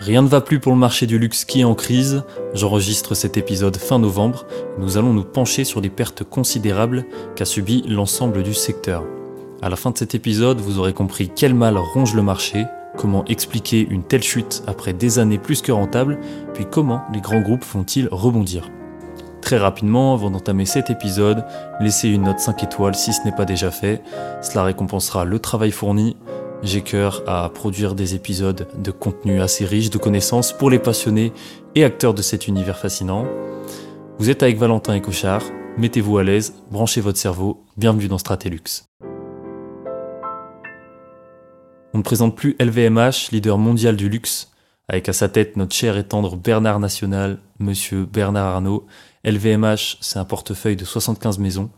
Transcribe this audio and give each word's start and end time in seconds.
Rien 0.00 0.22
ne 0.22 0.28
va 0.28 0.40
plus 0.40 0.60
pour 0.60 0.72
le 0.72 0.78
marché 0.78 1.06
du 1.06 1.18
luxe 1.18 1.44
qui 1.44 1.60
est 1.60 1.64
en 1.64 1.74
crise. 1.74 2.22
J'enregistre 2.54 3.14
cet 3.14 3.36
épisode 3.36 3.76
fin 3.76 3.98
novembre. 3.98 4.46
Nous 4.78 4.96
allons 4.96 5.12
nous 5.12 5.24
pencher 5.24 5.64
sur 5.64 5.80
les 5.80 5.90
pertes 5.90 6.22
considérables 6.22 7.04
qu'a 7.34 7.44
subi 7.44 7.82
l'ensemble 7.88 8.44
du 8.44 8.54
secteur. 8.54 9.02
À 9.60 9.68
la 9.68 9.74
fin 9.74 9.90
de 9.90 9.98
cet 9.98 10.14
épisode, 10.14 10.60
vous 10.60 10.78
aurez 10.78 10.92
compris 10.92 11.32
quel 11.34 11.52
mal 11.52 11.76
ronge 11.76 12.14
le 12.14 12.22
marché, 12.22 12.64
comment 12.96 13.24
expliquer 13.24 13.88
une 13.90 14.04
telle 14.04 14.22
chute 14.22 14.62
après 14.68 14.92
des 14.92 15.18
années 15.18 15.38
plus 15.38 15.62
que 15.62 15.72
rentables, 15.72 16.20
puis 16.54 16.64
comment 16.70 17.02
les 17.12 17.20
grands 17.20 17.40
groupes 17.40 17.64
font-ils 17.64 18.08
rebondir. 18.12 18.70
Très 19.40 19.58
rapidement, 19.58 20.14
avant 20.14 20.30
d'entamer 20.30 20.64
cet 20.64 20.90
épisode, 20.90 21.44
laissez 21.80 22.08
une 22.08 22.22
note 22.22 22.38
5 22.38 22.62
étoiles 22.62 22.94
si 22.94 23.12
ce 23.12 23.24
n'est 23.24 23.34
pas 23.34 23.44
déjà 23.44 23.72
fait. 23.72 24.00
Cela 24.42 24.62
récompensera 24.62 25.24
le 25.24 25.40
travail 25.40 25.72
fourni. 25.72 26.16
J'ai 26.64 26.82
cœur 26.82 27.22
à 27.28 27.48
produire 27.50 27.94
des 27.94 28.16
épisodes 28.16 28.66
de 28.76 28.90
contenu 28.90 29.40
assez 29.40 29.64
riche 29.64 29.90
de 29.90 29.98
connaissances 29.98 30.52
pour 30.52 30.70
les 30.70 30.80
passionnés 30.80 31.32
et 31.76 31.84
acteurs 31.84 32.14
de 32.14 32.22
cet 32.22 32.48
univers 32.48 32.78
fascinant. 32.78 33.26
Vous 34.18 34.28
êtes 34.28 34.42
avec 34.42 34.58
Valentin 34.58 34.94
et 34.94 35.00
Cochard, 35.00 35.44
mettez-vous 35.76 36.18
à 36.18 36.24
l'aise, 36.24 36.54
branchez 36.72 37.00
votre 37.00 37.18
cerveau, 37.18 37.64
bienvenue 37.76 38.08
dans 38.08 38.18
Stratelux. 38.18 38.82
On 41.94 41.98
ne 41.98 42.02
présente 42.02 42.36
plus 42.36 42.56
LVMH, 42.58 43.30
leader 43.30 43.56
mondial 43.56 43.94
du 43.94 44.08
luxe, 44.08 44.50
avec 44.88 45.08
à 45.08 45.12
sa 45.12 45.28
tête 45.28 45.56
notre 45.56 45.76
cher 45.76 45.96
et 45.96 46.04
tendre 46.04 46.36
Bernard 46.36 46.80
National, 46.80 47.38
monsieur 47.60 48.04
Bernard 48.04 48.56
Arnault. 48.56 48.84
LVMH, 49.24 49.98
c'est 50.00 50.18
un 50.18 50.24
portefeuille 50.24 50.76
de 50.76 50.84
75 50.84 51.38
maisons, 51.38 51.70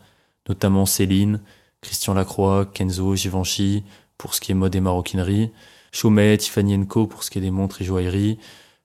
notamment 0.49 0.87
Céline, 0.87 1.39
Christian 1.81 2.15
Lacroix, 2.15 2.65
Kenzo, 2.65 3.15
Givenchy, 3.15 3.83
pour 4.21 4.35
ce 4.35 4.39
qui 4.39 4.51
est 4.51 4.55
mode 4.55 4.75
et 4.75 4.79
maroquinerie, 4.81 5.49
Chaumet, 5.91 6.37
Tiffany 6.37 6.85
Co 6.85 7.07
pour 7.07 7.23
ce 7.23 7.31
qui 7.31 7.39
est 7.39 7.41
des 7.41 7.49
montres 7.49 7.81
et 7.81 7.85
joailleries, 7.85 8.37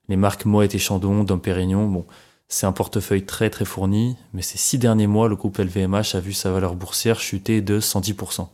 les 0.09 0.15
marques 0.15 0.45
Moet 0.45 0.73
et 0.73 0.79
Chandon, 0.79 1.23
Dom 1.23 1.39
Pérignon. 1.39 1.87
Bon, 1.87 2.07
c'est 2.47 2.65
un 2.65 2.71
portefeuille 2.71 3.23
très 3.23 3.51
très 3.51 3.63
fourni, 3.63 4.15
mais 4.33 4.41
ces 4.41 4.57
six 4.57 4.79
derniers 4.79 5.05
mois, 5.05 5.29
le 5.29 5.35
groupe 5.35 5.59
LVMH 5.59 6.15
a 6.15 6.19
vu 6.19 6.33
sa 6.33 6.49
valeur 6.49 6.73
boursière 6.73 7.19
chuter 7.19 7.61
de 7.61 7.79
110%, 7.79 8.47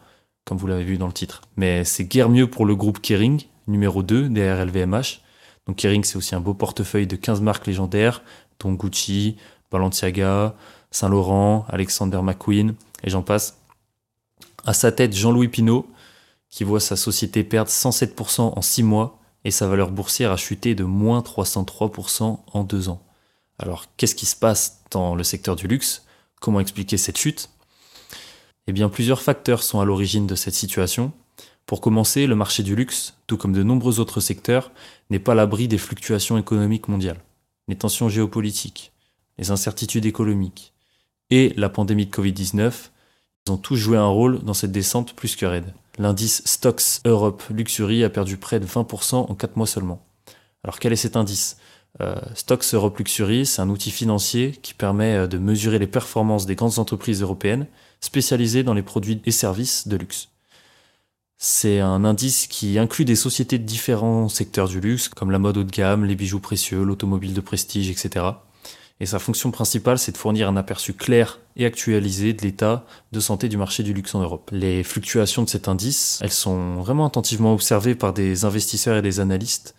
comme 0.43 0.57
vous 0.57 0.67
l'avez 0.67 0.83
vu 0.83 0.97
dans 0.97 1.07
le 1.07 1.13
titre. 1.13 1.43
Mais 1.55 1.85
c'est 1.85 2.03
guère 2.03 2.27
mieux 2.27 2.49
pour 2.49 2.65
le 2.65 2.75
groupe 2.75 2.99
Kering, 2.99 3.43
numéro 3.67 4.03
2 4.03 4.27
derrière 4.27 4.65
LVMH. 4.65 5.21
Donc 5.67 5.77
Kering, 5.77 6.03
c'est 6.03 6.17
aussi 6.17 6.35
un 6.35 6.41
beau 6.41 6.53
portefeuille 6.53 7.07
de 7.07 7.15
15 7.15 7.39
marques 7.39 7.65
légendaires, 7.65 8.23
dont 8.59 8.73
Gucci, 8.73 9.37
Balenciaga, 9.71 10.53
Saint 10.91 11.07
Laurent, 11.07 11.65
Alexander 11.69 12.19
McQueen, 12.21 12.75
et 13.05 13.09
j'en 13.09 13.21
passe. 13.21 13.57
À 14.65 14.73
sa 14.73 14.91
tête, 14.91 15.15
Jean-Louis 15.15 15.47
Pinault, 15.47 15.87
qui 16.53 16.63
voit 16.63 16.79
sa 16.79 16.95
société 16.95 17.43
perdre 17.43 17.71
107% 17.71 18.41
en 18.55 18.61
6 18.61 18.83
mois 18.83 19.19
et 19.43 19.49
sa 19.49 19.67
valeur 19.67 19.89
boursière 19.89 20.31
a 20.31 20.37
chuté 20.37 20.75
de 20.75 20.83
moins 20.83 21.21
303% 21.21 22.41
en 22.45 22.63
2 22.63 22.89
ans. 22.89 23.01
Alors 23.57 23.87
qu'est-ce 23.97 24.13
qui 24.13 24.27
se 24.27 24.35
passe 24.35 24.83
dans 24.91 25.15
le 25.15 25.23
secteur 25.23 25.55
du 25.55 25.67
luxe? 25.67 26.05
Comment 26.39 26.59
expliquer 26.59 26.97
cette 26.97 27.17
chute? 27.17 27.49
Eh 28.67 28.71
bien 28.71 28.87
plusieurs 28.87 29.23
facteurs 29.23 29.63
sont 29.63 29.79
à 29.79 29.85
l'origine 29.85 30.27
de 30.27 30.35
cette 30.35 30.53
situation. 30.53 31.11
Pour 31.65 31.81
commencer, 31.81 32.27
le 32.27 32.35
marché 32.35 32.61
du 32.61 32.75
luxe, 32.75 33.15
tout 33.25 33.35
comme 33.35 33.53
de 33.53 33.63
nombreux 33.63 33.99
autres 33.99 34.19
secteurs, 34.19 34.71
n'est 35.09 35.17
pas 35.17 35.33
l'abri 35.33 35.67
des 35.67 35.79
fluctuations 35.79 36.37
économiques 36.37 36.87
mondiales. 36.87 37.23
Les 37.67 37.77
tensions 37.77 38.09
géopolitiques, 38.09 38.91
les 39.39 39.49
incertitudes 39.49 40.05
économiques 40.05 40.73
et 41.31 41.51
la 41.57 41.69
pandémie 41.69 42.05
de 42.05 42.11
Covid-19, 42.11 42.73
ils 43.47 43.51
ont 43.51 43.57
tous 43.57 43.75
joué 43.75 43.97
un 43.97 44.05
rôle 44.05 44.43
dans 44.43 44.53
cette 44.53 44.71
descente 44.71 45.15
plus 45.15 45.35
que 45.35 45.47
raide 45.47 45.73
l'indice 45.97 46.41
Stocks 46.45 47.01
Europe 47.05 47.43
Luxury 47.49 48.03
a 48.03 48.09
perdu 48.09 48.37
près 48.37 48.59
de 48.59 48.65
20% 48.65 49.15
en 49.15 49.35
4 49.35 49.57
mois 49.57 49.67
seulement. 49.67 50.05
Alors 50.63 50.79
quel 50.79 50.93
est 50.93 50.97
cet 50.97 51.15
indice? 51.15 51.57
Euh, 52.01 52.15
Stocks 52.33 52.73
Europe 52.73 52.97
Luxury, 52.97 53.45
c'est 53.45 53.61
un 53.61 53.69
outil 53.69 53.91
financier 53.91 54.51
qui 54.61 54.73
permet 54.73 55.15
euh, 55.15 55.27
de 55.27 55.37
mesurer 55.37 55.77
les 55.77 55.87
performances 55.87 56.45
des 56.45 56.55
grandes 56.55 56.79
entreprises 56.79 57.21
européennes 57.21 57.67
spécialisées 58.01 58.63
dans 58.63 58.73
les 58.73 58.81
produits 58.81 59.21
et 59.25 59.31
services 59.31 59.87
de 59.87 59.95
luxe. 59.95 60.29
C'est 61.37 61.79
un 61.79 62.05
indice 62.05 62.47
qui 62.47 62.79
inclut 62.79 63.05
des 63.05 63.15
sociétés 63.15 63.59
de 63.59 63.65
différents 63.65 64.29
secteurs 64.29 64.69
du 64.69 64.79
luxe, 64.79 65.09
comme 65.09 65.29
la 65.29 65.39
mode 65.39 65.57
haut 65.57 65.63
de 65.63 65.71
gamme, 65.71 66.05
les 66.05 66.15
bijoux 66.15 66.39
précieux, 66.39 66.83
l'automobile 66.83 67.33
de 67.33 67.41
prestige, 67.41 67.89
etc 67.89 68.33
et 68.99 69.05
sa 69.05 69.19
fonction 69.19 69.51
principale, 69.51 69.97
c'est 69.97 70.11
de 70.11 70.17
fournir 70.17 70.47
un 70.47 70.55
aperçu 70.55 70.93
clair 70.93 71.39
et 71.55 71.65
actualisé 71.65 72.33
de 72.33 72.41
l'état 72.41 72.85
de 73.11 73.19
santé 73.19 73.49
du 73.49 73.57
marché 73.57 73.83
du 73.83 73.93
luxe 73.93 74.15
en 74.15 74.21
Europe. 74.21 74.49
Les 74.53 74.83
fluctuations 74.83 75.43
de 75.43 75.49
cet 75.49 75.67
indice, 75.67 76.19
elles 76.21 76.31
sont 76.31 76.75
vraiment 76.75 77.05
attentivement 77.05 77.53
observées 77.53 77.95
par 77.95 78.13
des 78.13 78.45
investisseurs 78.45 78.97
et 78.97 79.01
des 79.01 79.19
analystes, 79.19 79.75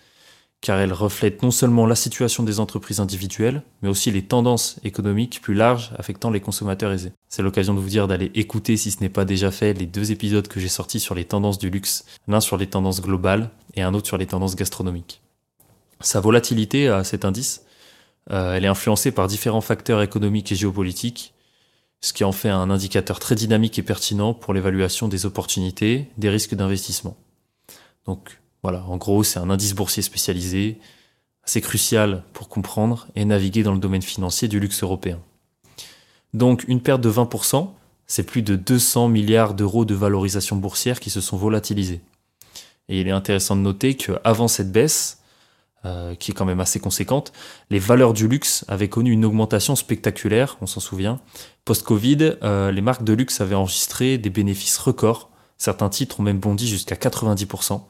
car 0.60 0.78
elles 0.78 0.92
reflètent 0.92 1.42
non 1.42 1.50
seulement 1.50 1.86
la 1.86 1.94
situation 1.94 2.42
des 2.42 2.58
entreprises 2.58 2.98
individuelles, 2.98 3.62
mais 3.82 3.88
aussi 3.88 4.10
les 4.10 4.24
tendances 4.24 4.80
économiques 4.82 5.40
plus 5.42 5.54
larges 5.54 5.92
affectant 5.98 6.30
les 6.30 6.40
consommateurs 6.40 6.90
aisés. 6.92 7.12
C'est 7.28 7.42
l'occasion 7.42 7.74
de 7.74 7.80
vous 7.80 7.88
dire 7.88 8.08
d'aller 8.08 8.30
écouter, 8.34 8.76
si 8.76 8.90
ce 8.90 9.00
n'est 9.00 9.08
pas 9.08 9.24
déjà 9.24 9.50
fait, 9.50 9.74
les 9.74 9.86
deux 9.86 10.10
épisodes 10.10 10.48
que 10.48 10.60
j'ai 10.60 10.68
sortis 10.68 11.00
sur 11.00 11.14
les 11.14 11.24
tendances 11.24 11.58
du 11.58 11.70
luxe, 11.70 12.04
l'un 12.28 12.40
sur 12.40 12.56
les 12.56 12.66
tendances 12.66 13.00
globales 13.00 13.50
et 13.74 13.82
un 13.82 13.94
autre 13.94 14.06
sur 14.06 14.16
les 14.16 14.26
tendances 14.26 14.56
gastronomiques. 14.56 15.22
Sa 16.00 16.20
volatilité 16.20 16.88
à 16.88 17.04
cet 17.04 17.24
indice, 17.24 17.64
euh, 18.30 18.54
elle 18.54 18.64
est 18.64 18.68
influencée 18.68 19.10
par 19.10 19.26
différents 19.26 19.60
facteurs 19.60 20.02
économiques 20.02 20.52
et 20.52 20.54
géopolitiques, 20.54 21.34
ce 22.00 22.12
qui 22.12 22.24
en 22.24 22.32
fait 22.32 22.50
un 22.50 22.70
indicateur 22.70 23.18
très 23.18 23.34
dynamique 23.34 23.78
et 23.78 23.82
pertinent 23.82 24.34
pour 24.34 24.54
l'évaluation 24.54 25.08
des 25.08 25.26
opportunités, 25.26 26.08
des 26.18 26.30
risques 26.30 26.54
d'investissement. 26.54 27.16
Donc 28.06 28.40
voilà, 28.62 28.84
en 28.84 28.96
gros, 28.96 29.22
c'est 29.22 29.38
un 29.38 29.50
indice 29.50 29.74
boursier 29.74 30.02
spécialisé, 30.02 30.78
assez 31.44 31.60
crucial 31.60 32.22
pour 32.32 32.48
comprendre 32.48 33.06
et 33.14 33.24
naviguer 33.24 33.62
dans 33.62 33.72
le 33.72 33.78
domaine 33.78 34.02
financier 34.02 34.48
du 34.48 34.60
luxe 34.60 34.82
européen. 34.82 35.20
Donc 36.32 36.64
une 36.66 36.80
perte 36.80 37.00
de 37.00 37.10
20%, 37.10 37.68
c'est 38.06 38.24
plus 38.24 38.42
de 38.42 38.56
200 38.56 39.08
milliards 39.08 39.54
d'euros 39.54 39.84
de 39.84 39.94
valorisation 39.94 40.56
boursière 40.56 41.00
qui 41.00 41.10
se 41.10 41.20
sont 41.20 41.36
volatilisés. 41.36 42.00
Et 42.88 43.00
il 43.00 43.08
est 43.08 43.12
intéressant 43.12 43.56
de 43.56 43.62
noter 43.62 43.94
qu'avant 43.94 44.48
cette 44.48 44.72
baisse, 44.72 45.22
euh, 45.84 46.14
qui 46.14 46.30
est 46.30 46.34
quand 46.34 46.44
même 46.44 46.60
assez 46.60 46.80
conséquente, 46.80 47.32
les 47.68 47.78
valeurs 47.78 48.14
du 48.14 48.26
luxe 48.26 48.64
avaient 48.68 48.88
connu 48.88 49.10
une 49.10 49.24
augmentation 49.24 49.76
spectaculaire, 49.76 50.56
on 50.60 50.66
s'en 50.66 50.80
souvient. 50.80 51.20
Post-Covid, 51.64 52.36
euh, 52.42 52.70
les 52.70 52.80
marques 52.80 53.04
de 53.04 53.12
luxe 53.12 53.40
avaient 53.40 53.54
enregistré 53.54 54.16
des 54.16 54.30
bénéfices 54.30 54.78
records. 54.78 55.30
Certains 55.58 55.90
titres 55.90 56.20
ont 56.20 56.22
même 56.22 56.38
bondi 56.38 56.66
jusqu'à 56.66 56.94
90%. 56.94 57.82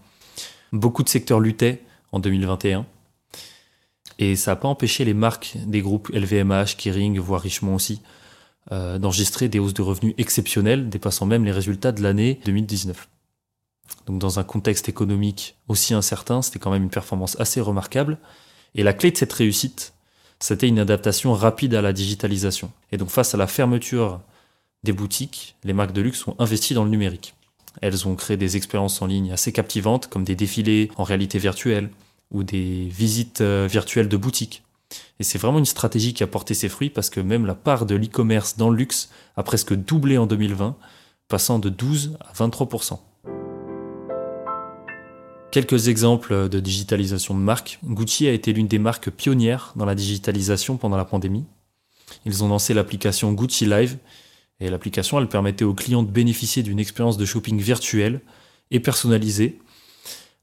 Beaucoup 0.72 1.04
de 1.04 1.08
secteurs 1.08 1.38
luttaient 1.38 1.82
en 2.10 2.18
2021. 2.18 2.84
Et 4.18 4.36
ça 4.36 4.52
n'a 4.52 4.56
pas 4.56 4.68
empêché 4.68 5.04
les 5.04 5.14
marques 5.14 5.56
des 5.66 5.80
groupes 5.80 6.08
LVMH, 6.08 6.76
Kering, 6.76 7.18
voire 7.18 7.40
Richemont 7.40 7.74
aussi, 7.74 8.02
euh, 8.72 8.98
d'enregistrer 8.98 9.48
des 9.48 9.58
hausses 9.58 9.74
de 9.74 9.82
revenus 9.82 10.14
exceptionnelles, 10.18 10.88
dépassant 10.88 11.26
même 11.26 11.44
les 11.44 11.52
résultats 11.52 11.92
de 11.92 12.02
l'année 12.02 12.40
2019. 12.44 13.08
Donc 14.06 14.18
dans 14.18 14.38
un 14.38 14.44
contexte 14.44 14.88
économique 14.88 15.56
aussi 15.68 15.94
incertain, 15.94 16.42
c'était 16.42 16.58
quand 16.58 16.70
même 16.70 16.82
une 16.82 16.90
performance 16.90 17.38
assez 17.40 17.60
remarquable. 17.60 18.18
Et 18.74 18.82
la 18.82 18.92
clé 18.92 19.10
de 19.10 19.16
cette 19.16 19.32
réussite, 19.32 19.94
c'était 20.40 20.68
une 20.68 20.78
adaptation 20.78 21.32
rapide 21.32 21.74
à 21.74 21.82
la 21.82 21.92
digitalisation. 21.92 22.70
Et 22.92 22.96
donc 22.96 23.08
face 23.08 23.34
à 23.34 23.38
la 23.38 23.46
fermeture 23.46 24.20
des 24.82 24.92
boutiques, 24.92 25.56
les 25.64 25.72
marques 25.72 25.92
de 25.92 26.02
luxe 26.02 26.26
ont 26.26 26.36
investi 26.38 26.74
dans 26.74 26.84
le 26.84 26.90
numérique. 26.90 27.34
Elles 27.80 28.06
ont 28.06 28.14
créé 28.14 28.36
des 28.36 28.56
expériences 28.56 29.00
en 29.02 29.06
ligne 29.06 29.32
assez 29.32 29.52
captivantes, 29.52 30.08
comme 30.08 30.24
des 30.24 30.36
défilés 30.36 30.90
en 30.96 31.02
réalité 31.02 31.38
virtuelle 31.38 31.90
ou 32.30 32.42
des 32.44 32.88
visites 32.88 33.40
euh, 33.40 33.66
virtuelles 33.70 34.08
de 34.08 34.16
boutiques. 34.16 34.62
Et 35.18 35.24
c'est 35.24 35.38
vraiment 35.38 35.58
une 35.58 35.64
stratégie 35.64 36.14
qui 36.14 36.22
a 36.22 36.26
porté 36.26 36.54
ses 36.54 36.68
fruits 36.68 36.90
parce 36.90 37.10
que 37.10 37.20
même 37.20 37.46
la 37.46 37.54
part 37.54 37.86
de 37.86 37.94
l'e-commerce 37.94 38.56
dans 38.56 38.70
le 38.70 38.76
luxe 38.76 39.10
a 39.36 39.42
presque 39.42 39.74
doublé 39.74 40.18
en 40.18 40.26
2020, 40.26 40.76
passant 41.28 41.58
de 41.58 41.68
12 41.68 42.16
à 42.20 42.32
23 42.34 42.68
Quelques 45.54 45.86
exemples 45.86 46.48
de 46.48 46.58
digitalisation 46.58 47.32
de 47.32 47.38
marque. 47.38 47.78
Gucci 47.84 48.26
a 48.26 48.32
été 48.32 48.52
l'une 48.52 48.66
des 48.66 48.80
marques 48.80 49.10
pionnières 49.10 49.72
dans 49.76 49.84
la 49.84 49.94
digitalisation 49.94 50.76
pendant 50.76 50.96
la 50.96 51.04
pandémie. 51.04 51.44
Ils 52.26 52.42
ont 52.42 52.48
lancé 52.48 52.74
l'application 52.74 53.32
Gucci 53.32 53.64
Live 53.64 53.98
et 54.58 54.68
l'application 54.68 55.24
permettait 55.28 55.64
aux 55.64 55.72
clients 55.72 56.02
de 56.02 56.10
bénéficier 56.10 56.64
d'une 56.64 56.80
expérience 56.80 57.18
de 57.18 57.24
shopping 57.24 57.60
virtuelle 57.60 58.20
et 58.72 58.80
personnalisée. 58.80 59.60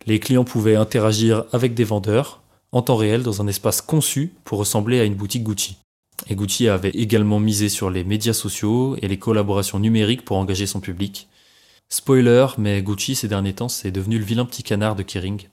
Les 0.07 0.21
clients 0.21 0.45
pouvaient 0.45 0.77
interagir 0.77 1.43
avec 1.51 1.73
des 1.73 1.83
vendeurs 1.83 2.41
en 2.71 2.81
temps 2.81 2.95
réel 2.95 3.21
dans 3.21 3.41
un 3.41 3.47
espace 3.47 3.81
conçu 3.81 4.31
pour 4.45 4.59
ressembler 4.59 5.01
à 5.01 5.03
une 5.03 5.15
boutique 5.15 5.43
Gucci. 5.43 5.75
Et 6.29 6.35
Gucci 6.37 6.69
avait 6.69 6.91
également 6.91 7.41
misé 7.41 7.67
sur 7.67 7.89
les 7.89 8.05
médias 8.05 8.31
sociaux 8.31 8.95
et 9.01 9.09
les 9.09 9.19
collaborations 9.19 9.79
numériques 9.79 10.23
pour 10.23 10.37
engager 10.37 10.67
son 10.67 10.79
public. 10.79 11.27
Spoiler, 11.93 12.47
mais 12.57 12.81
Gucci 12.81 13.15
ces 13.15 13.27
derniers 13.27 13.51
temps 13.51 13.67
c'est 13.67 13.91
devenu 13.91 14.17
le 14.17 14.23
vilain 14.23 14.45
petit 14.45 14.63
canard 14.63 14.95
de 14.95 15.03
Kering. 15.03 15.49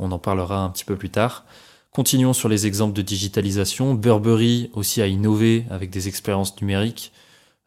On 0.00 0.10
en 0.10 0.18
parlera 0.18 0.58
un 0.64 0.70
petit 0.70 0.84
peu 0.84 0.96
plus 0.96 1.08
tard. 1.08 1.44
Continuons 1.92 2.32
sur 2.32 2.48
les 2.48 2.66
exemples 2.66 2.94
de 2.94 3.02
digitalisation. 3.02 3.94
Burberry 3.94 4.70
aussi 4.72 5.00
a 5.00 5.06
innové 5.06 5.64
avec 5.70 5.90
des 5.90 6.08
expériences 6.08 6.60
numériques. 6.60 7.12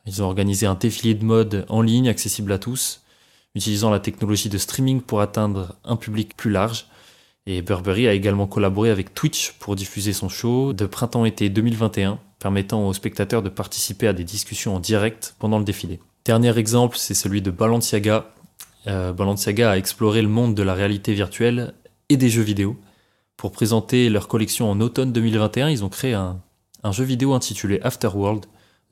Ils 0.05 0.21
ont 0.21 0.25
organisé 0.25 0.65
un 0.65 0.75
défilé 0.75 1.13
de 1.13 1.23
mode 1.23 1.65
en 1.69 1.81
ligne 1.81 2.09
accessible 2.09 2.51
à 2.51 2.59
tous, 2.59 3.01
utilisant 3.55 3.91
la 3.91 4.01
technologie 4.01 4.49
de 4.49 4.57
streaming 4.57 4.99
pour 4.99 5.21
atteindre 5.21 5.77
un 5.85 5.95
public 5.95 6.35
plus 6.35 6.51
large. 6.51 6.87
Et 7.45 7.61
Burberry 7.61 8.09
a 8.09 8.13
également 8.13 8.45
collaboré 8.45 8.89
avec 8.89 9.13
Twitch 9.13 9.53
pour 9.53 9.77
diffuser 9.77 10.11
son 10.11 10.27
show 10.27 10.73
de 10.73 10.85
printemps-été 10.85 11.47
2021, 11.47 12.19
permettant 12.39 12.89
aux 12.89 12.93
spectateurs 12.93 13.41
de 13.41 13.47
participer 13.47 14.09
à 14.09 14.13
des 14.13 14.25
discussions 14.25 14.75
en 14.75 14.81
direct 14.81 15.35
pendant 15.39 15.59
le 15.59 15.63
défilé. 15.63 16.01
Dernier 16.25 16.57
exemple, 16.57 16.97
c'est 16.97 17.13
celui 17.13 17.43
de 17.43 17.51
Balenciaga. 17.51 18.25
Euh, 18.87 19.13
Balenciaga 19.13 19.69
a 19.69 19.77
exploré 19.77 20.23
le 20.23 20.27
monde 20.27 20.55
de 20.55 20.63
la 20.63 20.73
réalité 20.73 21.13
virtuelle 21.13 21.75
et 22.09 22.17
des 22.17 22.29
jeux 22.29 22.41
vidéo. 22.41 22.77
Pour 23.37 23.51
présenter 23.51 24.09
leur 24.09 24.27
collection 24.27 24.71
en 24.71 24.81
automne 24.81 25.13
2021, 25.13 25.69
ils 25.69 25.83
ont 25.83 25.89
créé 25.89 26.15
un, 26.15 26.41
jeu 26.91 27.03
vidéo 27.03 27.33
intitulé 27.33 27.79
Afterworld, 27.83 28.47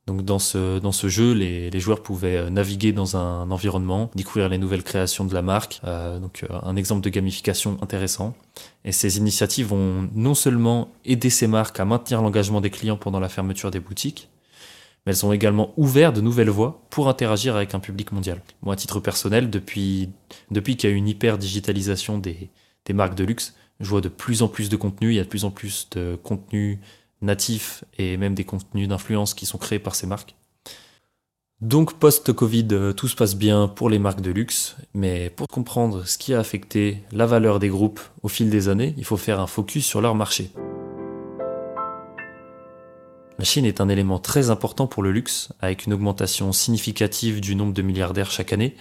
donc 0.06 0.24
dans 0.24 0.38
ce, 0.38 1.08
jeu, 1.08 1.34
les, 1.34 1.80
joueurs 1.80 2.04
pouvaient 2.04 2.38
euh, 2.38 2.50
naviguer 2.52 2.92
dans 2.92 3.18
un 3.18 3.50
environnement, 3.50 4.12
découvrir 4.14 4.48
les 4.48 4.60
nouvelles 4.60 4.84
créations 4.84 5.26
de 5.26 5.34
la 5.34 5.42
marque, 5.42 5.82
euh, 5.86 6.20
un 6.62 6.76
exemple 6.76 7.02
de 7.02 7.10
gamification 7.10 7.80
intéressant. 7.82 8.36
Ces 8.88 9.18
initiatives 9.18 9.68
vont 9.68 10.08
non 10.14 10.36
seulement 10.36 10.92
aider 11.04 11.32
ces 11.32 11.48
marques 11.48 11.80
à 11.80 11.86
maintenir 11.86 12.22
l'engagement 12.22 12.62
des 12.62 12.70
clients 12.70 12.98
pendant 12.98 13.20
la 13.20 13.30
fermeture 13.30 13.72
des 13.72 13.80
boutiques, 13.80 14.30
mais 15.06 15.12
elles 15.12 15.26
ont 15.26 15.34
également 15.34 15.74
ouvert 15.78 16.14
de 16.14 16.22
nouvelles 16.22 16.50
voies 16.50 16.82
pour 16.90 17.10
interagir 17.10 17.56
avec 17.56 17.74
un 17.76 17.80
public 17.80 18.12
mondial. 18.12 18.42
Moi, 18.62 18.74
à 18.74 18.78
titre 18.78 19.00
personnel, 19.00 19.50
depuis, 19.50 20.10
qu'il 20.52 20.84
y 20.84 20.88
a 20.88 20.90
eu 20.90 20.96
une 20.96 21.08
hyper 21.08 21.38
digitalisation 21.38 22.18
des, 22.18 22.50
marques 22.94 23.16
de 23.16 23.24
luxe, 23.24 23.56
je 23.80 23.90
vois 23.90 24.02
de 24.02 24.10
plus 24.10 24.42
en 24.42 24.48
plus 24.48 24.70
de 24.70 24.76
contenu, 24.76 25.10
il 25.10 25.16
y 25.16 25.20
a 25.20 25.24
de 25.24 25.30
plus 25.30 25.46
en 25.46 25.52
plus 25.52 25.90
de 25.92 26.18
contenu 26.22 26.80
natifs 27.22 27.84
et 27.98 28.18
même 28.18 28.36
des 28.36 28.44
contenus 28.44 28.88
d'influence 28.88 29.34
qui 29.34 29.46
sont 29.46 29.58
créés 29.58 29.80
par 29.80 29.96
ces 29.96 30.08
marques. 30.08 30.36
Donc 31.62 31.94
post-Covid, 31.94 32.68
euh, 32.74 32.92
tout 32.92 33.08
se 33.08 33.16
passe 33.16 33.36
bien 33.38 33.70
pour 33.70 33.90
les 33.90 33.98
marques 33.98 34.20
de 34.20 34.32
luxe, 34.32 34.76
mais 34.94 35.30
pour 35.30 35.48
comprendre 35.48 36.06
ce 36.06 36.18
qui 36.18 36.34
a 36.34 36.40
affecté 36.40 37.02
la 37.14 37.26
valeur 37.26 37.60
des 37.60 37.70
groupes 37.70 38.02
au 38.22 38.28
fil 38.28 38.50
des 38.50 38.68
années, 38.68 38.94
il 38.98 39.06
faut 39.06 39.16
faire 39.16 39.40
un 39.40 39.48
focus 39.48 39.86
sur 39.86 40.02
leur 40.02 40.14
marché. 40.14 40.52
La 43.44 43.46
Chine 43.46 43.66
est 43.66 43.82
un 43.82 43.90
élément 43.90 44.20
très 44.20 44.52
important 44.52 44.88
pour 44.88 45.04
le 45.04 45.12
luxe, 45.12 45.50
avec 45.60 45.86
une 45.86 45.92
augmentation 45.92 46.54
significative 46.54 47.42
du 47.42 47.58
nombre 47.58 47.74
de 47.74 47.82
milliardaires 47.82 48.32
chaque 48.32 48.54
année. 48.54 48.74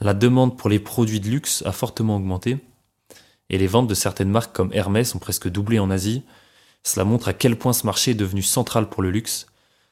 La 0.00 0.14
demande 0.14 0.56
pour 0.56 0.70
les 0.70 0.78
produits 0.78 1.18
de 1.18 1.28
luxe 1.28 1.64
a 1.66 1.72
fortement 1.72 2.14
augmenté, 2.14 2.58
et 3.50 3.58
les 3.58 3.66
ventes 3.66 3.88
de 3.88 3.94
certaines 3.94 4.30
marques 4.30 4.54
comme 4.54 4.72
Hermès 4.72 5.16
ont 5.16 5.18
presque 5.18 5.48
doublé 5.48 5.80
en 5.80 5.90
Asie, 5.90 6.22
cela 6.84 7.04
montre 7.04 7.26
à 7.26 7.32
quel 7.32 7.56
point 7.58 7.72
ce 7.72 7.84
marché 7.84 8.12
est 8.12 8.14
devenu 8.14 8.42
central 8.42 8.88
pour 8.88 9.02
le 9.02 9.10
luxe. 9.10 9.48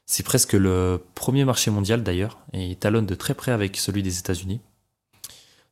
C'est 0.07 0.23
presque 0.23 0.53
le 0.53 1.03
premier 1.17 1.45
marché 1.45 1.73
mondial 1.73 2.05
d'ailleurs, 2.05 2.39
et 2.53 2.65
il 2.65 2.77
talonne 2.77 3.07
de 3.07 3.17
très 3.17 3.35
près 3.35 3.51
avec 3.51 3.77
celui 3.77 4.05
des 4.05 4.21
États-Unis. 4.21 4.61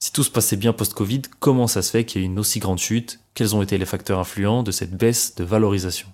Si 0.00 0.12
tout 0.12 0.24
se 0.24 0.30
passait 0.30 0.56
bien 0.56 0.72
post-Covid, 0.72 1.22
comment 1.38 1.68
ça 1.68 1.80
se 1.80 1.92
fait 1.92 2.04
qu'il 2.04 2.20
y 2.20 2.24
ait 2.24 2.26
une 2.26 2.40
aussi 2.40 2.58
grande 2.58 2.80
chute? 2.80 3.20
Quels 3.34 3.54
ont 3.54 3.62
été 3.62 3.78
les 3.78 3.86
facteurs 3.86 4.18
influents 4.18 4.64
de 4.64 4.72
cette 4.72 4.96
baisse 4.96 5.36
de 5.36 5.44
valorisation? 5.44 6.08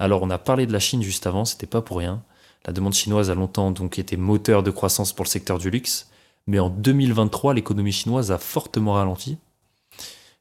Alors 0.00 0.22
on 0.22 0.30
a 0.30 0.38
parlé 0.38 0.66
de 0.66 0.72
la 0.72 0.80
Chine 0.80 1.02
juste 1.02 1.28
avant, 1.28 1.44
c'était 1.44 1.66
pas 1.66 1.82
pour 1.82 1.98
rien. 1.98 2.24
La 2.66 2.72
demande 2.72 2.94
chinoise 2.94 3.30
a 3.30 3.34
longtemps 3.34 3.70
donc 3.70 3.98
été 3.98 4.16
moteur 4.16 4.64
de 4.64 4.72
croissance 4.72 5.12
pour 5.12 5.24
le 5.24 5.30
secteur 5.30 5.58
du 5.58 5.70
luxe, 5.70 6.10
mais 6.48 6.58
en 6.58 6.70
2023, 6.70 7.54
l'économie 7.54 7.92
chinoise 7.92 8.32
a 8.32 8.38
fortement 8.38 8.94
ralenti. 8.94 9.38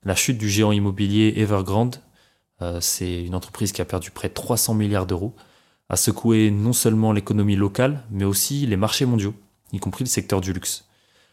La 0.04 0.16
chute 0.16 0.38
du 0.38 0.50
géant 0.50 0.72
immobilier 0.72 1.34
Evergrande 1.38 1.98
euh, 2.62 2.80
c'est 2.82 3.24
une 3.24 3.36
entreprise 3.36 3.72
qui 3.72 3.82
a 3.82 3.86
perdu 3.86 4.12
près 4.12 4.30
de 4.30 4.34
300 4.34 4.74
milliards 4.74 5.06
d'euros, 5.06 5.34
a 5.90 5.96
secoué 5.96 6.52
non 6.52 6.74
seulement 6.74 7.12
l'économie 7.12 7.56
locale, 7.56 8.04
mais 8.12 8.26
aussi 8.26 8.66
les 8.66 8.78
marchés 8.78 9.06
mondiaux, 9.06 9.34
y 9.72 9.80
compris 9.80 10.04
le 10.04 10.10
secteur 10.10 10.42
du 10.42 10.54
luxe. 10.54 10.86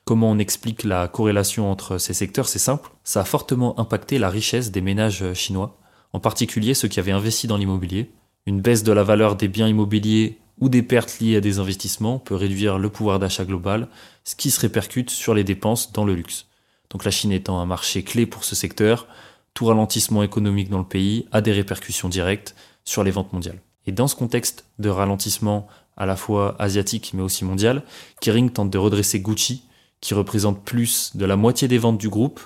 Comment 0.05 0.31
on 0.31 0.39
explique 0.39 0.85
la 0.85 1.09
corrélation 1.09 1.71
entre 1.71 1.99
ces 1.99 2.15
secteurs? 2.15 2.49
C'est 2.49 2.61
simple, 2.61 2.91
ça 3.03 3.23
a 3.23 3.25
fortement 3.25 3.79
impacté 3.81 4.19
la 4.19 4.31
richesse 4.31 4.71
des 4.71 4.81
ménages 4.81 5.33
chinois, 5.35 5.79
en 6.13 6.21
particulier 6.21 6.75
ceux 6.75 6.89
qui 6.89 7.01
avaient 7.01 7.13
investi 7.13 7.47
dans 7.47 7.57
l'immobilier. 7.57 8.11
Une 8.47 8.61
baisse 8.61 8.83
de 8.83 8.93
la 8.93 9.03
valeur 9.03 9.37
des 9.37 9.49
biens 9.49 9.69
immobiliers 9.69 10.39
ou 10.61 10.69
des 10.69 10.83
pertes 10.83 11.19
liées 11.21 11.37
à 11.37 11.41
des 11.41 11.59
investissements 11.59 12.19
peut 12.19 12.35
réduire 12.35 12.79
le 12.79 12.89
pouvoir 12.89 13.19
d'achat 13.19 13.45
global, 13.45 13.89
ce 14.25 14.37
qui 14.37 14.51
se 14.51 14.61
répercute 14.61 15.11
sur 15.11 15.35
les 15.35 15.45
dépenses 15.45 15.93
dans 15.93 16.05
le 16.05 16.15
luxe. 16.15 16.47
Donc 16.91 17.05
la 17.05 17.11
Chine 17.11 17.33
étant 17.33 17.61
un 17.61 17.67
marché 17.67 18.03
clé 18.03 18.27
pour 18.27 18.45
ce 18.45 18.55
secteur, 18.55 19.07
tout 19.55 19.67
ralentissement 19.67 20.23
économique 20.23 20.71
dans 20.71 20.79
le 20.79 20.85
pays 20.85 21.27
a 21.33 21.41
des 21.41 21.53
répercussions 21.53 22.09
directes 22.09 22.55
sur 22.85 23.05
les 23.05 23.11
ventes 23.11 23.33
mondiales. 23.33 23.61
Et 23.87 23.93
dans 23.93 24.09
ce 24.09 24.17
contexte 24.17 24.65
de 24.79 24.89
ralentissement 24.89 25.67
à 25.97 26.07
la 26.07 26.17
fois 26.17 26.57
asiatique 26.59 27.13
mais 27.15 27.23
aussi 27.23 27.45
mondial, 27.45 27.83
Kering 28.21 28.51
tente 28.51 28.71
de 28.71 28.79
redresser 28.79 29.21
Gucci, 29.21 29.63
qui 30.01 30.15
représente 30.15 30.63
plus 30.65 31.17
de 31.17 31.25
la 31.25 31.37
moitié 31.37 31.69
des 31.69 31.79
ventes 31.79 31.99
du 31.99 32.09
groupe, 32.09 32.41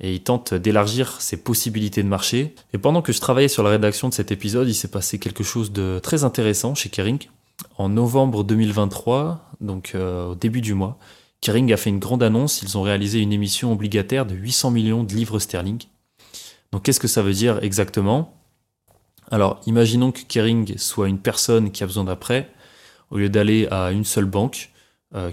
et 0.00 0.14
il 0.14 0.22
tente 0.22 0.54
d'élargir 0.54 1.20
ses 1.20 1.36
possibilités 1.36 2.02
de 2.02 2.08
marché. 2.08 2.54
Et 2.72 2.78
pendant 2.78 3.02
que 3.02 3.12
je 3.12 3.20
travaillais 3.20 3.48
sur 3.48 3.62
la 3.62 3.70
rédaction 3.70 4.08
de 4.08 4.14
cet 4.14 4.32
épisode, 4.32 4.68
il 4.68 4.74
s'est 4.74 4.88
passé 4.88 5.18
quelque 5.18 5.44
chose 5.44 5.72
de 5.72 6.00
très 6.02 6.24
intéressant 6.24 6.74
chez 6.74 6.88
Kering. 6.88 7.20
En 7.78 7.88
novembre 7.88 8.42
2023, 8.42 9.50
donc 9.60 9.92
euh, 9.94 10.28
au 10.28 10.34
début 10.34 10.60
du 10.60 10.74
mois, 10.74 10.98
Kering 11.40 11.72
a 11.72 11.76
fait 11.76 11.90
une 11.90 11.98
grande 11.98 12.22
annonce, 12.22 12.62
ils 12.62 12.76
ont 12.76 12.82
réalisé 12.82 13.20
une 13.20 13.32
émission 13.32 13.72
obligataire 13.72 14.26
de 14.26 14.34
800 14.34 14.70
millions 14.70 15.04
de 15.04 15.14
livres 15.14 15.38
sterling 15.38 15.78
donc 16.72 16.82
qu'est-ce 16.82 17.00
que 17.00 17.08
ça 17.08 17.22
veut 17.22 17.34
dire 17.34 17.62
exactement? 17.62 18.34
Alors 19.30 19.60
imaginons 19.66 20.10
que 20.10 20.22
Kering 20.22 20.76
soit 20.78 21.08
une 21.08 21.18
personne 21.18 21.70
qui 21.70 21.84
a 21.84 21.86
besoin 21.86 22.04
d'un 22.04 22.16
prêt. 22.16 22.50
Au 23.10 23.18
lieu 23.18 23.28
d'aller 23.28 23.68
à 23.70 23.92
une 23.92 24.04
seule 24.04 24.24
banque, 24.24 24.70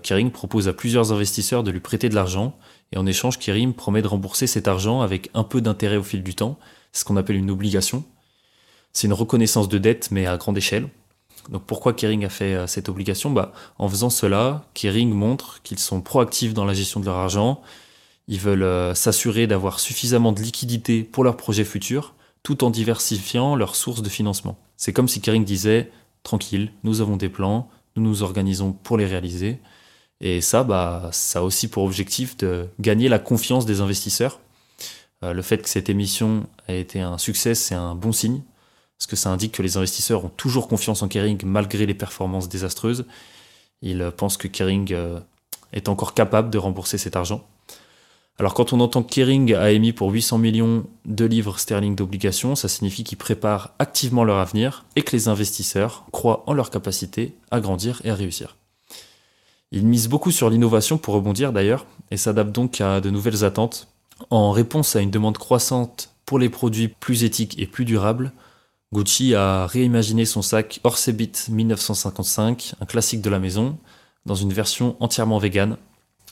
Kering 0.03 0.31
propose 0.31 0.67
à 0.67 0.73
plusieurs 0.73 1.13
investisseurs 1.13 1.63
de 1.63 1.71
lui 1.71 1.79
prêter 1.79 2.09
de 2.09 2.15
l'argent 2.15 2.57
et 2.91 2.97
en 2.97 3.05
échange 3.05 3.39
Kering 3.39 3.73
promet 3.73 4.01
de 4.01 4.07
rembourser 4.07 4.47
cet 4.47 4.67
argent 4.67 5.01
avec 5.01 5.29
un 5.33 5.43
peu 5.43 5.61
d'intérêt 5.61 5.97
au 5.97 6.03
fil 6.03 6.23
du 6.23 6.35
temps. 6.35 6.57
C'est 6.91 7.01
ce 7.01 7.05
qu'on 7.05 7.17
appelle 7.17 7.37
une 7.37 7.51
obligation. 7.51 8.03
C'est 8.93 9.07
une 9.07 9.13
reconnaissance 9.13 9.69
de 9.69 9.77
dette 9.77 10.11
mais 10.11 10.25
à 10.25 10.37
grande 10.37 10.57
échelle. 10.57 10.89
Donc 11.49 11.63
pourquoi 11.65 11.93
Kering 11.93 12.25
a 12.25 12.29
fait 12.29 12.55
euh, 12.55 12.67
cette 12.67 12.89
obligation? 12.89 13.31
Bah, 13.31 13.53
En 13.77 13.89
faisant 13.89 14.09
cela, 14.09 14.65
Kering 14.73 15.11
montre 15.11 15.61
qu'ils 15.63 15.79
sont 15.79 16.01
proactifs 16.01 16.53
dans 16.53 16.65
la 16.65 16.73
gestion 16.73 16.99
de 16.99 17.05
leur 17.05 17.15
argent, 17.15 17.61
ils 18.27 18.39
veulent 18.39 18.63
euh, 18.63 18.93
s'assurer 18.93 19.47
d'avoir 19.47 19.79
suffisamment 19.79 20.31
de 20.31 20.41
liquidités 20.41 21.03
pour 21.03 21.23
leurs 21.23 21.37
projets 21.37 21.63
futurs, 21.63 22.13
tout 22.43 22.63
en 22.63 22.69
diversifiant 22.69 23.55
leurs 23.55 23.75
sources 23.75 24.01
de 24.01 24.09
financement. 24.09 24.57
C'est 24.77 24.93
comme 24.93 25.07
si 25.07 25.21
Kering 25.21 25.43
disait 25.43 25.91
tranquille, 26.23 26.71
nous 26.83 27.01
avons 27.01 27.17
des 27.17 27.29
plans, 27.29 27.69
nous 27.99 28.23
organisons 28.23 28.71
pour 28.71 28.97
les 28.97 29.05
réaliser. 29.05 29.59
Et 30.21 30.41
ça, 30.41 30.63
bah, 30.63 31.09
ça 31.13 31.39
a 31.39 31.41
aussi 31.41 31.69
pour 31.69 31.83
objectif 31.83 32.35
de 32.37 32.67
gagner 32.79 33.07
la 33.07 33.19
confiance 33.19 33.65
des 33.65 33.81
investisseurs. 33.81 34.39
Euh, 35.23 35.33
le 35.33 35.41
fait 35.41 35.59
que 35.59 35.69
cette 35.69 35.89
émission 35.89 36.47
a 36.67 36.73
été 36.73 37.01
un 37.01 37.17
succès, 37.17 37.55
c'est 37.55 37.75
un 37.75 37.95
bon 37.95 38.11
signe, 38.11 38.41
parce 38.97 39.07
que 39.07 39.15
ça 39.15 39.29
indique 39.29 39.53
que 39.53 39.61
les 39.61 39.77
investisseurs 39.77 40.25
ont 40.25 40.29
toujours 40.29 40.67
confiance 40.67 41.01
en 41.01 41.07
Kering 41.07 41.41
malgré 41.45 41.85
les 41.85 41.93
performances 41.93 42.49
désastreuses. 42.49 43.05
Ils 43.81 44.11
pensent 44.15 44.37
que 44.37 44.47
Kering 44.47 44.93
euh, 44.93 45.19
est 45.71 45.87
encore 45.87 46.13
capable 46.13 46.49
de 46.49 46.57
rembourser 46.57 46.97
cet 46.97 47.15
argent. 47.15 47.47
Alors 48.39 48.53
quand 48.53 48.71
on 48.71 48.79
entend 48.79 49.03
que 49.03 49.13
Kering 49.13 49.53
a 49.53 49.71
émis 49.71 49.91
pour 49.91 50.11
800 50.11 50.37
millions 50.37 50.85
de 51.03 51.25
livres 51.25 51.59
sterling 51.59 51.93
d'obligations, 51.93 52.55
ça 52.55 52.69
signifie 52.69 53.03
qu'ils 53.03 53.17
préparent 53.17 53.71
activement 53.79 54.23
leur 54.23 54.37
avenir 54.37 54.85
et 54.95 55.01
que 55.01 55.11
les 55.11 55.27
investisseurs 55.27 56.05
croient 56.13 56.43
en 56.47 56.53
leur 56.53 56.69
capacité 56.69 57.35
à 57.51 57.59
grandir 57.59 58.01
et 58.05 58.09
à 58.09 58.15
réussir. 58.15 58.55
Ils 59.73 59.85
misent 59.85 60.07
beaucoup 60.07 60.31
sur 60.31 60.49
l'innovation 60.49 60.97
pour 60.97 61.15
rebondir 61.15 61.51
d'ailleurs 61.51 61.85
et 62.11 62.17
s'adaptent 62.17 62.53
donc 62.53 62.79
à 62.79 63.01
de 63.01 63.09
nouvelles 63.09 63.43
attentes. 63.43 63.89
En 64.29 64.51
réponse 64.51 64.95
à 64.95 65.01
une 65.01 65.11
demande 65.11 65.37
croissante 65.37 66.15
pour 66.25 66.39
les 66.39 66.49
produits 66.49 66.87
plus 66.87 67.25
éthiques 67.25 67.59
et 67.59 67.67
plus 67.67 67.83
durables, 67.83 68.31
Gucci 68.93 69.35
a 69.35 69.67
réimaginé 69.67 70.23
son 70.23 70.41
sac 70.41 70.79
Orsebit 70.85 71.33
1955, 71.49 72.75
un 72.79 72.85
classique 72.85 73.21
de 73.21 73.29
la 73.29 73.39
maison, 73.39 73.77
dans 74.25 74.35
une 74.35 74.53
version 74.53 74.95
entièrement 75.01 75.39
végane 75.39 75.77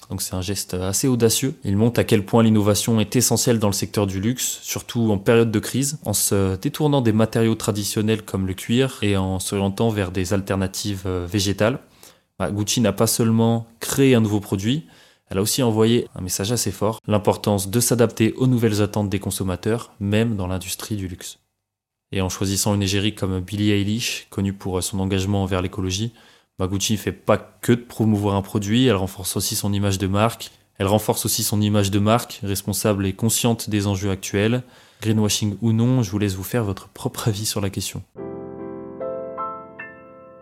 donc 0.10 0.22
c'est 0.22 0.36
un 0.36 0.42
geste 0.42 0.74
assez 0.74 1.08
audacieux. 1.08 1.56
Il 1.64 1.76
montre 1.76 2.00
à 2.00 2.04
quel 2.04 2.26
point 2.26 2.44
l'innovation 2.44 3.00
est 3.00 3.16
essentielle 3.16 3.60
dans 3.60 3.68
le 3.68 3.74
secteur 3.74 4.08
du 4.08 4.22
luxe, 4.22 4.60
surtout 4.62 5.12
en 5.12 5.18
période 5.18 5.52
de 5.52 5.60
crise, 5.60 6.00
en 6.06 6.14
se 6.14 6.56
détournant 6.56 7.02
des 7.02 7.12
matériaux 7.12 7.56
traditionnels 7.56 8.24
comme 8.24 8.48
le 8.48 8.54
cuir 8.54 9.00
et 9.02 9.18
en 9.18 9.40
s'orientant 9.40 9.90
vers 9.90 10.12
des 10.12 10.34
alternatives 10.34 11.04
euh, 11.06 11.26
végétales. 11.30 11.80
Bah, 12.40 12.52
Gucci 12.52 12.82
n'a 12.82 12.94
pas 12.94 13.08
seulement 13.08 13.68
créé 13.80 14.16
un 14.16 14.22
nouveau 14.22 14.40
produit, 14.40 14.86
elle 15.30 15.40
a 15.40 15.42
aussi 15.42 15.62
envoyé 15.62 16.08
un 16.16 16.22
message 16.22 16.52
assez 16.52 16.72
fort, 16.72 17.02
l'importance 17.06 17.70
de 17.70 17.80
s'adapter 17.80 18.34
aux 18.34 18.48
nouvelles 18.48 18.82
attentes 18.82 19.10
des 19.10 19.20
consommateurs, 19.20 19.94
même 20.00 20.36
dans 20.36 20.48
l'industrie 20.48 20.96
du 20.96 21.08
luxe. 21.08 21.40
Et 22.14 22.22
en 22.22 22.30
choisissant 22.30 22.74
une 22.74 22.84
égérie 22.84 23.14
comme 23.14 23.42
Billie 23.42 23.72
Eilish, 23.72 24.28
connue 24.30 24.54
pour 24.54 24.82
son 24.82 25.00
engagement 25.00 25.44
envers 25.44 25.62
l'écologie, 25.62 26.14
Gucci 26.66 26.94
ne 26.94 26.98
fait 26.98 27.12
pas 27.12 27.38
que 27.38 27.72
de 27.72 27.82
promouvoir 27.82 28.34
un 28.34 28.42
produit, 28.42 28.88
elle 28.88 28.96
renforce 28.96 29.38
aussi 29.38 29.56
son 29.56 29.72
image 29.74 30.00
de 30.00 30.08
marque. 30.08 30.50
Elle 30.80 30.88
renforce 30.88 31.26
aussi 31.26 31.44
son 31.44 31.62
image 31.62 31.92
de 31.92 32.00
marque, 32.00 32.40
responsable 32.42 33.06
et 33.06 33.14
consciente 33.14 33.70
des 33.70 33.86
enjeux 33.86 34.10
actuels. 34.10 34.64
Greenwashing 35.02 35.58
ou 35.62 35.72
non, 35.72 36.02
je 36.02 36.10
vous 36.10 36.18
laisse 36.18 36.34
vous 36.34 36.44
faire 36.44 36.64
votre 36.64 36.88
propre 36.90 37.28
avis 37.28 37.46
sur 37.46 37.62
la 37.62 37.70
question. 37.70 38.02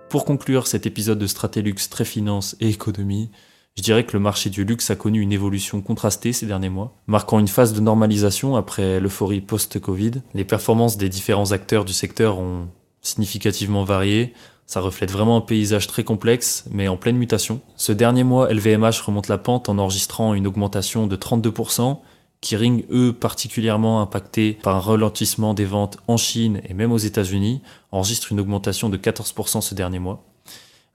Pour 0.09 0.23
conclure 0.23 0.67
cet 0.67 0.85
épisode 0.85 1.19
de 1.19 1.27
Stratélux 1.27 1.75
très 1.89 2.05
finance 2.05 2.55
et 2.61 2.69
économie, 2.69 3.29
Je 3.77 3.83
dirais 3.83 4.05
que 4.05 4.13
le 4.13 4.21
marché 4.21 4.49
du 4.49 4.63
luxe 4.63 4.89
a 4.89 4.95
connu 4.95 5.19
une 5.19 5.33
évolution 5.33 5.81
contrastée 5.81 6.31
ces 6.31 6.45
derniers 6.45 6.69
mois, 6.69 6.95
marquant 7.07 7.39
une 7.39 7.49
phase 7.49 7.73
de 7.73 7.81
normalisation 7.81 8.55
après 8.55 9.01
l'euphorie 9.01 9.41
post-Covid. 9.41 10.21
Les 10.33 10.45
performances 10.45 10.95
des 10.95 11.09
différents 11.09 11.51
acteurs 11.51 11.83
du 11.83 11.91
secteur 11.91 12.39
ont 12.39 12.69
significativement 13.01 13.83
varié. 13.83 14.33
Ça 14.65 14.81
reflète 14.81 15.11
vraiment 15.11 15.37
un 15.37 15.41
paysage 15.41 15.87
très 15.87 16.03
complexe, 16.03 16.65
mais 16.71 16.87
en 16.87 16.97
pleine 16.97 17.17
mutation. 17.17 17.61
Ce 17.75 17.91
dernier 17.91 18.23
mois, 18.23 18.51
LVMH 18.51 19.01
remonte 19.05 19.27
la 19.27 19.37
pente 19.37 19.69
en 19.69 19.77
enregistrant 19.77 20.33
une 20.33 20.47
augmentation 20.47 21.05
de 21.07 21.15
32%, 21.15 21.99
Kering, 22.41 22.85
eux, 22.91 23.13
particulièrement 23.13 24.01
impactés 24.01 24.53
par 24.61 24.75
un 24.75 24.79
ralentissement 24.79 25.53
des 25.53 25.65
ventes 25.65 25.97
en 26.07 26.17
Chine 26.17 26.61
et 26.67 26.73
même 26.73 26.91
aux 26.91 26.97
États-Unis, 26.97 27.61
enregistrent 27.91 28.31
une 28.31 28.39
augmentation 28.39 28.89
de 28.89 28.97
14% 28.97 29.61
ce 29.61 29.73
dernier 29.73 29.99
mois. 29.99 30.23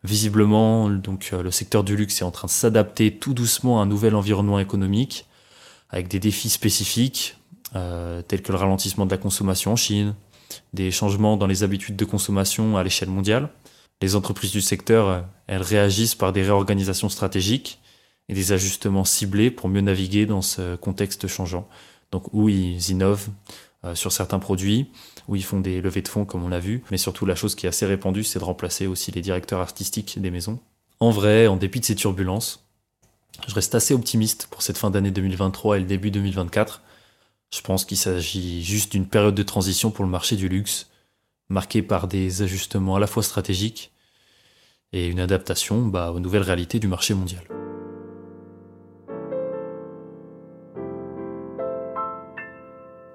Visiblement, 0.05 0.89
donc, 0.89 1.31
euh, 1.33 1.43
le 1.43 1.51
secteur 1.51 1.85
du 1.85 1.97
luxe 1.97 2.21
est 2.21 2.25
en 2.25 2.31
train 2.31 2.47
de 2.47 2.53
s'adapter 2.53 3.17
tout 3.17 3.35
doucement 3.35 3.81
à 3.81 3.83
un 3.83 3.87
nouvel 3.87 4.15
environnement 4.15 4.59
économique, 4.59 5.27
avec 5.91 6.09
des 6.09 6.21
défis 6.21 6.51
spécifiques, 6.51 7.37
euh, 7.75 8.23
tels 8.23 8.43
que 8.43 8.53
le 8.53 8.59
ralentissement 8.59 9.05
de 9.05 9.11
la 9.11 9.19
consommation 9.19 9.73
en 9.73 9.77
Chine, 9.77 10.15
des 10.73 10.91
changements 10.91 11.37
dans 11.37 11.47
les 11.47 11.63
habitudes 11.63 11.97
de 11.97 12.05
consommation 12.05 12.77
à 12.77 12.83
l'échelle 12.83 13.11
mondiale. 13.11 13.51
Les 14.01 14.17
entreprises 14.17 14.53
du 14.53 14.61
secteur, 14.61 15.09
euh, 15.09 15.21
elles 15.47 15.63
réagissent 15.63 16.15
par 16.15 16.33
des 16.33 16.43
réorganisations 16.43 17.09
stratégiques 17.09 17.81
et 18.29 18.35
des 18.35 18.53
ajustements 18.53 19.05
ciblés 19.05 19.51
pour 19.51 19.69
mieux 19.69 19.81
naviguer 19.81 20.27
dans 20.27 20.43
ce 20.43 20.77
contexte 20.77 21.27
changeant. 21.27 21.69
Donc 22.13 22.33
où 22.33 22.49
ils 22.49 22.91
innovent 22.91 23.29
sur 23.95 24.13
certains 24.13 24.39
produits, 24.39 24.91
où 25.27 25.37
ils 25.37 25.45
font 25.45 25.59
des 25.59 25.81
levées 25.81 26.03
de 26.03 26.09
fonds 26.09 26.27
comme 26.27 26.45
on 26.45 26.49
l'a 26.49 26.61
vu, 26.61 26.83
mais 26.91 26.99
surtout 26.99 27.25
la 27.25 27.35
chose 27.35 27.55
qui 27.55 27.65
est 27.65 27.69
assez 27.69 27.87
répandue, 27.87 28.25
c'est 28.25 28.39
de 28.39 28.45
remplacer 28.45 28.87
aussi 28.87 29.11
les 29.11 29.23
directeurs 29.23 29.61
artistiques 29.61 30.21
des 30.21 30.31
maisons. 30.31 30.59
En 31.01 31.11
vrai, 31.11 31.47
en 31.47 31.57
dépit 31.57 31.81
de 31.81 31.87
ces 31.87 31.95
turbulences, 31.95 32.67
je 33.49 33.55
reste 33.55 33.75
assez 33.75 33.95
optimiste 33.95 34.49
pour 34.51 34.61
cette 34.61 34.77
fin 34.77 34.91
d'année 34.91 35.11
2023 35.11 35.79
et 35.79 35.81
le 35.81 35.87
début 35.87 36.11
2024. 36.11 36.83
Je 37.55 37.61
pense 37.63 37.85
qu'il 37.85 37.97
s'agit 37.97 38.63
juste 38.63 38.93
d'une 38.93 39.07
période 39.07 39.35
de 39.35 39.43
transition 39.43 39.91
pour 39.91 40.05
le 40.05 40.11
marché 40.11 40.37
du 40.37 40.49
luxe, 40.49 40.90
marquée 41.51 41.83
par 41.83 42.09
des 42.09 42.43
ajustements 42.43 42.97
à 42.97 43.01
la 43.01 43.07
fois 43.07 43.23
stratégiques 43.23 43.93
et 44.93 45.09
une 45.09 45.21
adaptation 45.21 45.87
bah, 45.87 46.11
aux 46.13 46.21
nouvelles 46.21 46.43
réalités 46.43 46.79
du 46.79 46.89
marché 46.89 47.15
mondial. 47.15 47.43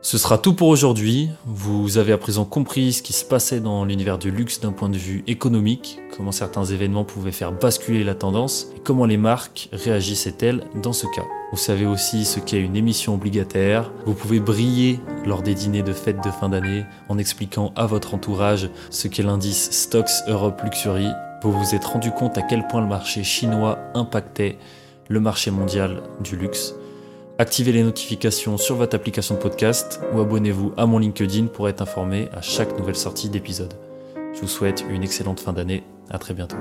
Ce 0.05 0.19
sera 0.19 0.37
tout 0.37 0.53
pour 0.53 0.67
aujourd'hui. 0.67 1.31
Vous 1.47 1.97
avez 1.97 2.11
à 2.11 2.19
présent 2.19 2.45
compris 2.45 2.93
ce 2.93 3.01
qui 3.01 3.11
se 3.11 3.25
passait 3.25 3.59
dans 3.59 3.85
l'univers 3.85 4.19
du 4.19 4.29
luxe 4.29 4.59
d'un 4.59 4.71
point 4.71 4.87
de 4.87 4.99
vue 4.99 5.23
économique, 5.25 5.99
comment 6.15 6.31
certains 6.31 6.63
événements 6.63 7.03
pouvaient 7.03 7.31
faire 7.31 7.51
basculer 7.51 8.03
la 8.03 8.13
tendance 8.13 8.67
et 8.75 8.79
comment 8.81 9.07
les 9.07 9.17
marques 9.17 9.67
réagissaient-elles 9.73 10.61
dans 10.75 10.93
ce 10.93 11.07
cas. 11.07 11.25
Vous 11.51 11.57
savez 11.57 11.87
aussi 11.87 12.23
ce 12.23 12.39
qu'est 12.39 12.61
une 12.61 12.75
émission 12.75 13.15
obligataire. 13.15 13.91
Vous 14.05 14.13
pouvez 14.13 14.39
briller 14.39 14.99
lors 15.25 15.41
des 15.41 15.55
dîners 15.55 15.81
de 15.81 15.91
fête 15.91 16.23
de 16.23 16.29
fin 16.29 16.49
d'année 16.49 16.85
en 17.09 17.17
expliquant 17.17 17.73
à 17.75 17.87
votre 17.87 18.13
entourage 18.13 18.69
ce 18.91 19.07
qu'est 19.07 19.23
l'indice 19.23 19.71
Stocks 19.71 20.21
Europe 20.27 20.61
Luxury. 20.63 21.07
Vous 21.41 21.51
vous 21.51 21.73
êtes 21.73 21.85
rendu 21.85 22.11
compte 22.11 22.37
à 22.37 22.43
quel 22.43 22.67
point 22.67 22.81
le 22.81 22.87
marché 22.87 23.23
chinois 23.23 23.79
impactait 23.95 24.59
le 25.07 25.19
marché 25.19 25.49
mondial 25.49 26.03
du 26.23 26.35
luxe. 26.35 26.75
Activez 27.37 27.73
les 27.73 27.83
notifications 27.83 28.57
sur 28.57 28.75
votre 28.75 28.95
application 28.95 29.35
de 29.35 29.41
podcast 29.41 29.99
ou 30.13 30.21
abonnez-vous 30.21 30.73
à 30.77 30.85
mon 30.85 30.99
LinkedIn 30.99 31.47
pour 31.47 31.67
être 31.67 31.81
informé 31.81 32.29
à 32.31 32.41
chaque 32.41 32.79
nouvelle 32.79 32.95
sortie 32.95 33.27
d'épisode. 33.27 33.73
Je 34.33 34.39
vous 34.39 34.47
souhaite 34.47 34.85
une 34.89 35.03
excellente 35.03 35.41
fin 35.41 35.51
d'année. 35.51 35.83
À 36.09 36.17
très 36.17 36.33
bientôt. 36.33 36.57